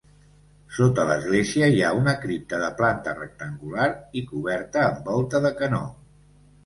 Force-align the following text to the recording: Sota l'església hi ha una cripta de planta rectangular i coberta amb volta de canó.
Sota 0.77 1.03
l'església 1.09 1.67
hi 1.75 1.83
ha 1.83 1.91
una 1.99 2.15
cripta 2.23 2.61
de 2.63 2.71
planta 2.81 3.15
rectangular 3.19 3.87
i 4.23 4.25
coberta 4.33 4.83
amb 4.87 5.11
volta 5.13 5.43
de 5.49 5.53
canó. 5.61 5.83